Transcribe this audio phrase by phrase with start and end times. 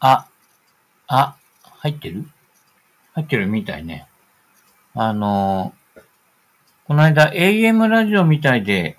[0.00, 0.26] あ、
[1.06, 1.36] あ、
[1.78, 2.24] 入ってる？
[3.12, 4.08] 入ってるみたいね。
[4.94, 5.74] あの、
[6.86, 8.96] この間 AM ラジオみたいで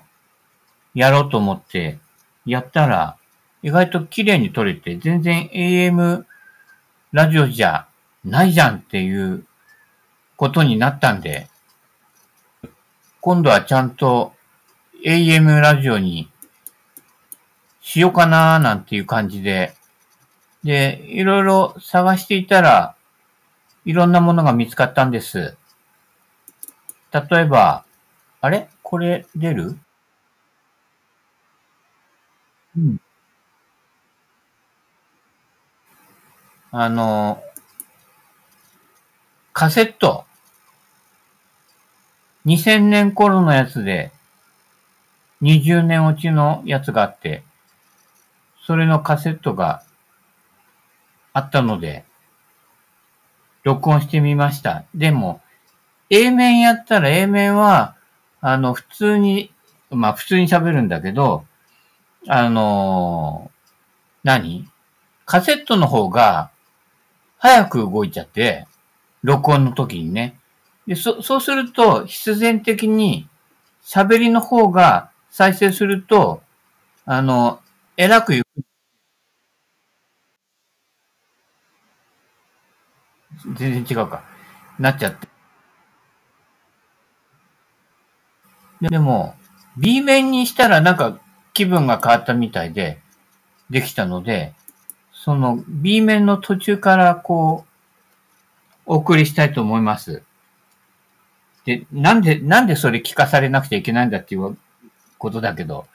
[0.94, 1.98] やろうと思って
[2.46, 3.18] やったら
[3.62, 6.24] 意外と綺麗に撮れて全然 AM
[7.12, 7.86] ラジオじゃ
[8.24, 9.44] ないじゃんっていう
[10.36, 11.48] ことになったんで、
[13.20, 14.32] 今度はちゃんと
[15.04, 16.30] AM ラジオに
[17.80, 19.74] しようかなーなんていう感じで、
[20.64, 22.94] で、いろいろ探していたら、
[23.84, 25.56] いろんなものが見つかったんです。
[27.12, 27.84] 例えば、
[28.40, 28.68] あれ？
[28.82, 29.78] これ出る？
[32.76, 33.00] うん。
[36.70, 37.42] あの、
[39.52, 40.24] カセット。
[42.46, 44.12] 2000年頃のやつで、
[45.42, 47.42] 20年落ちのやつがあって、
[48.64, 49.82] それのカセットが
[51.32, 52.04] あったので、
[53.62, 54.84] 録音してみました。
[54.94, 55.40] でも、
[56.10, 57.96] A 面やったら A 面は、
[58.40, 59.52] あの、普通に、
[59.90, 61.44] まあ普通に喋るんだけど、
[62.28, 63.68] あのー、
[64.24, 64.68] 何？
[65.24, 66.50] カセットの方が
[67.38, 68.66] 早く動いちゃって、
[69.22, 70.38] 録音の時にね。
[70.86, 73.28] で、そ、そうすると、必然的に
[73.84, 76.42] 喋りの方が再生すると、
[77.04, 77.60] あの、
[77.96, 78.64] えらくゆっくり。
[83.54, 84.22] 全然違うか。
[84.78, 85.28] なっちゃって。
[88.88, 89.34] でも、
[89.76, 91.18] B 面にしたらなんか
[91.52, 93.00] 気分が変わったみたいで、
[93.70, 94.54] できたので、
[95.12, 97.72] その B 面の途中からこう、
[98.86, 100.22] お送りしたいと思います。
[101.64, 104.56] で、なんで、なんでそれ聞かされなくちゃいけないんだっていう
[105.18, 105.86] ことだけど、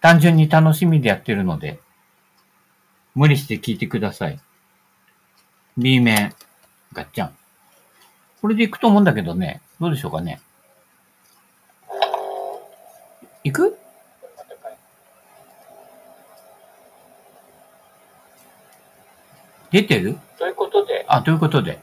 [0.00, 1.80] 単純に楽しみでやってるので、
[3.14, 4.40] 無理して聞いてください。
[5.78, 6.34] B 面、
[6.92, 7.36] ガッチャン。
[8.40, 10.40] これで行くと思うんだけどね、どうでしょうかね。
[13.44, 13.78] 行く？
[19.70, 20.18] 出てる？
[20.38, 21.06] ということで。
[21.08, 21.80] あ、ということで。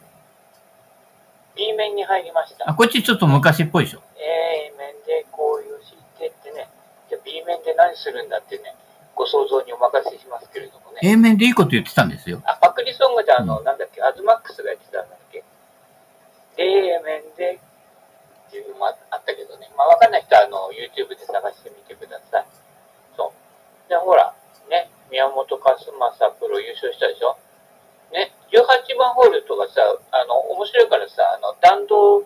[1.56, 2.70] B 面に入りました。
[2.70, 4.04] あ、こっちちょっと昔っぽいでしょ。
[4.16, 6.70] A 面でこういうしてってね、
[7.10, 8.76] じゃ B 面で何するんだってね、
[9.20, 11.04] ご想像にお任せしますけれどもね。
[11.04, 12.40] A 面でいいこと言ってたんですよ。
[12.48, 15.44] あ、パクリソングであの、うん、なんだっけ、アズマックスがやってたんだっけ
[16.56, 19.70] ？A 面でっていうのもあったけどね。
[19.76, 22.46] まあ、わかんない人はあの、YouTube で探してみてください。
[23.18, 23.90] そう。
[23.90, 24.34] で、ほら、
[24.70, 27.36] ね、宮本和正プロ優勝したでしょ？
[28.16, 32.24] ね、18番ホールとかさ、あの、面白いからさ、あの、弾道、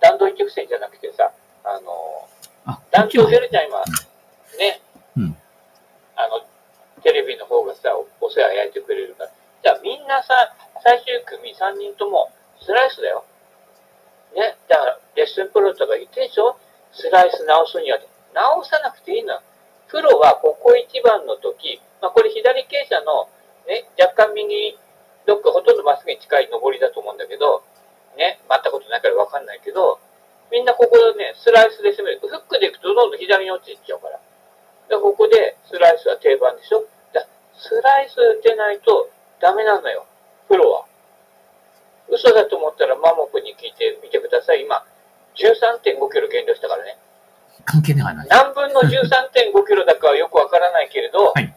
[0.00, 1.30] 弾道一直線じゃなくてさ、
[1.64, 2.26] あの、
[2.90, 3.78] 弾道出るじゃん、今。
[3.84, 3.84] ね。
[7.00, 9.30] テレビの方がさ、お世話焼いてくれるから。
[9.62, 12.30] じゃあみんなさ、最終組3人とも
[12.60, 13.24] スライスだよ。
[14.34, 14.56] ね。
[14.68, 16.56] だから、レッスンプロとか言ってでしょ？
[16.92, 17.98] スライス直すには。
[18.32, 19.40] 直さなくていいの。
[19.88, 23.28] プロはここ一番の時、まあこれ左傾斜の
[23.66, 24.78] ね、若干右
[25.26, 27.62] どっかほとんどまっすぐに近い上りだと思うんだけど、
[28.16, 29.98] ね、回ったことないからわかんないけど、
[30.52, 32.20] みんなここでね、スライスで攻める。
[32.22, 34.19] フックでいくとどんどん左に落ちていっちゃうから。
[34.90, 36.82] でここでスライスは定番でしょ？
[37.14, 37.24] だ
[37.56, 39.08] スライス打てないと
[39.40, 40.04] ダメなのよ。
[40.48, 40.84] プロは。
[42.10, 44.62] 嘘だと思ったらマモ君に聞いてみてください。
[44.66, 44.82] 今、
[45.38, 46.98] 13.5キロ減量したからね。
[47.64, 48.16] 関係ない。
[48.28, 51.54] 何分の13.5キロだかはよくわからないけれど、はい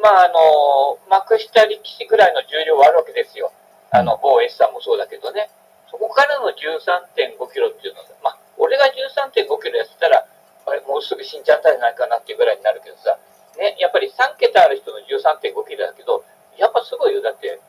[0.00, 3.50] まあ、あの、幕下力士ぐらいの重量はあるわけですよ。
[3.90, 5.50] あの、某 S さんもそうだけどね。
[5.90, 10.26] そこからの13.5キロっていうのは、まあ、俺が13.5キロやってたら、
[10.66, 13.18] あれ、もうすぐ死んじゃったんじゃないかなっていうぐらいになるけどさ、
[13.58, 16.24] ね、やっぱり3桁ある人の13.5キロだけど、
[16.58, 17.22] やっぱすごいよ。
[17.22, 17.60] だって、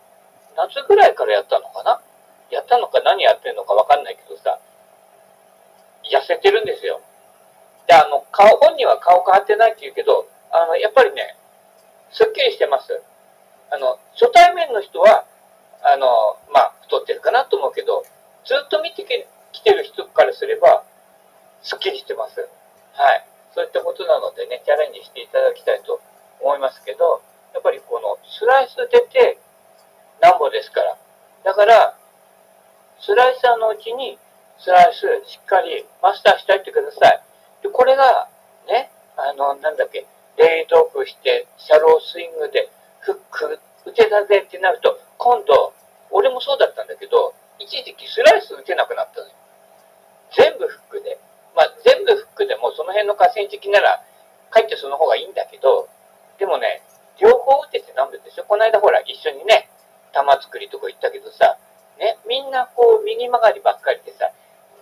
[0.55, 1.99] 夏ぐらいからやったのかな？
[2.51, 4.59] やったのか何やってんのかわかんないけどさ、
[6.05, 7.01] 痩せてるんですよ。
[7.87, 11.35] で、あの、顔、本人は顔変わってないって言うけど、あの、やっぱりね、
[12.11, 13.01] すっきりしてます。
[13.71, 15.25] あの、初対面の人は、
[15.81, 18.05] あの、まあ、太ってるかなと思うけど、
[18.45, 19.03] ずっと見て
[19.51, 20.83] きてる人からすれば、
[21.63, 22.39] すっきりしてます。
[22.93, 23.25] はい。
[23.55, 25.99] そういったことなのでね、チャレンジしていただきたいと
[26.39, 27.21] 思いますけど、
[27.53, 29.39] やっぱりこのスライス出て、
[30.21, 30.97] なんぼですから。
[31.53, 31.93] だから、
[32.99, 34.17] スライサーのうちに、
[34.57, 37.21] スライスしっかりマスターしておいてください。
[37.61, 38.27] で、これが、
[38.65, 40.07] ね、あの、なんだっけ、
[40.37, 42.69] レイドオフして、シャロースイングで、
[43.01, 45.73] フック、打てたぜってなると、今度、
[46.09, 49.33] 俺もそうだったんだけど、一時期スライス打てなくなったのよ。
[50.31, 51.19] 全部フックで。
[51.55, 54.01] まあ、全部フックでもその辺の河川敷なら、
[54.49, 55.87] かえってその方がいいんだけど、
[56.39, 56.81] でもね、
[57.19, 58.43] 両方打ててなんででしょ？
[58.45, 59.69] この間ほら、一緒にね、
[60.13, 61.57] 玉作りとか行ったけどさ、
[61.99, 64.29] ね、みんなこう右曲がりばっかりでさ、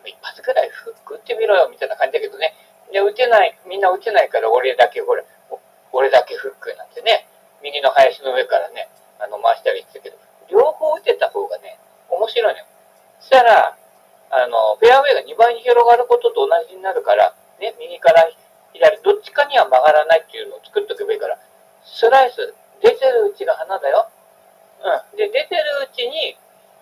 [0.06, 2.54] 一発ぐらいフック打ってみろよみたいな感じだけどね、
[2.92, 5.24] で、打てない、みんな打てないから俺だけほら、
[5.92, 7.28] 俺だけフックなんてね、
[7.64, 8.90] 右の林の上からね、
[9.20, 10.18] あの回したりしてたけど、
[10.50, 11.80] 両方打てた方がね、
[12.10, 12.66] 面白いのよ。
[13.20, 13.78] そしたら、
[14.32, 18.28] あの、フェアウェイが2倍に広がることと同じになるから、ね、右から
[18.74, 21.38] 左、どっちかには曲がらないっていうのを作っておけばいいから、
[21.84, 24.10] スライス、出てるうちが花だよ。
[24.84, 25.18] うん。
[25.18, 26.38] で、出てるうちに、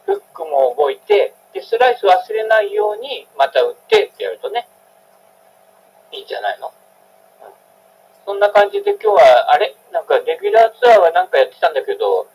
[0.06, 4.68] フックも動いて、で、スライス忘れないように、また打ってってやるとね、
[6.12, 7.54] いいんじゃないの、うん、
[8.25, 9.75] そんな感じで今日は、あれ？
[9.92, 12.28] なんかレギュラーツアーはなんかやってたんだけど、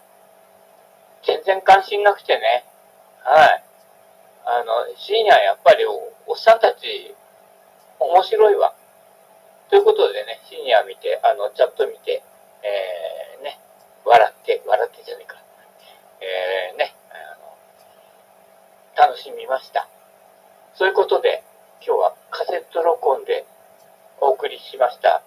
[1.24, 2.64] 全然関心なくてね。
[3.22, 3.64] はい。
[4.44, 7.14] あの、深夜やっぱりおっさんたち、
[7.98, 8.74] 面白いわ。
[9.70, 12.22] ということでね、深夜見て、あの、チャット見て、
[12.62, 13.58] えー、ね、
[14.04, 15.36] 笑って、笑ってじゃねえか。
[16.20, 19.86] えー、ね、あの、楽しみました。
[20.74, 21.44] そういうことで、
[21.78, 23.46] 今日はカセット録音で
[24.20, 25.22] お送りしました。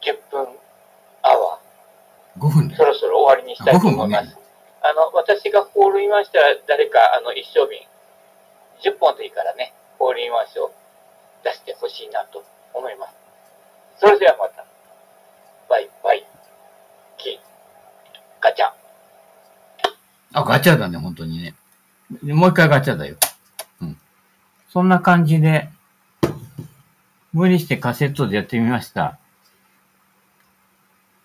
[0.00, 0.48] 10分
[1.20, 2.40] アワー。
[2.40, 4.34] 5分そろそろ終わりにしたいと思います。
[4.80, 7.84] あの、私がホールインワンしたら誰か、あの、一生瓶、
[8.80, 10.72] 10本でいいからね、ホールインワン賞
[11.44, 13.12] 出してほしいなと思います。
[13.98, 14.64] それではまた。
[15.68, 16.24] バイバイ。
[17.18, 17.38] キン。
[18.40, 18.72] ガチャ。
[20.32, 21.54] あ、ガチャだね、本当にね。
[22.34, 23.16] もう一回ガチャだよ。
[23.80, 23.96] うん。
[24.68, 25.68] そんな感じで、
[27.32, 29.18] 無理してカセットでやってみました。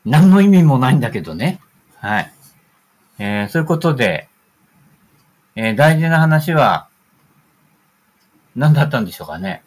[0.06, 1.60] 何の意味もないんだけどね。
[1.98, 2.31] はい。
[3.18, 4.28] えー、そういうことで、
[5.56, 6.88] えー、大事な話は、
[8.56, 9.63] 何だったんでしょうかね。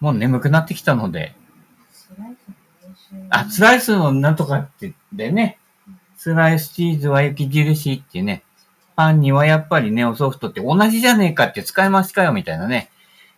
[0.00, 1.34] もう眠くなってきたので。
[3.30, 5.58] あ、スライスのなんとかってでね。
[6.16, 8.42] スライスチーズは雪印ってね。
[8.96, 12.90] パンにはやっぱりネオソフトって同じじゃねえかって使い回しかよみたいなね。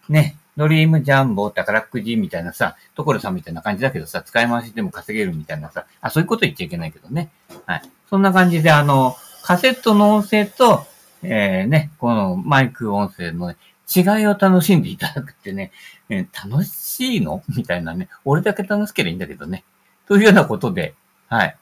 [0.09, 0.37] ね。
[0.57, 7.31] ドリームジャンボ、宝くじみたいなさ、所さんみたいな感じだけどさ、使い回しでも稼げるみたいなさ、あ、そういうこと言っちゃいけないけどね。
[7.67, 7.83] はい。
[8.11, 9.15] そんな感じで、あの、
[9.45, 10.85] カセットの音声と、
[11.23, 13.57] えー、ね、このマイク音声の、ね、
[13.95, 15.71] 違いを楽しんでいただくってね、
[16.09, 17.43] えー、楽しいの？
[17.57, 18.09] みたいなね。
[18.25, 19.63] 俺だけ楽しければいいんだけどね。
[20.09, 20.95] というようなことで、
[21.29, 21.57] はい。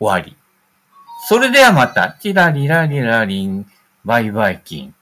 [0.00, 0.36] 終わり。
[1.30, 3.64] それではまた、チラリラリラリン、
[4.04, 4.94] バイバイキン。